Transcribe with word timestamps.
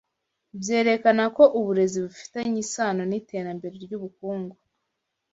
byerekana 0.61 1.23
ko 1.35 1.43
uburezi 1.59 1.97
bufitanye 2.05 2.57
isano 2.65 3.01
niterambere 3.09 3.75
ryubukungu 3.85 4.55